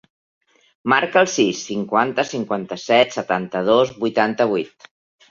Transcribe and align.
Marca 0.93 1.19
el 1.19 1.27
sis, 1.33 1.59
cinquanta, 1.67 2.25
cinquanta-set, 2.29 3.13
setanta-dos, 3.17 3.91
vuitanta-vuit. 4.05 4.89